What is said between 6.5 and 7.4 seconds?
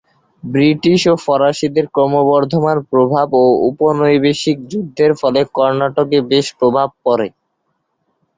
প্রভাব পড়ে।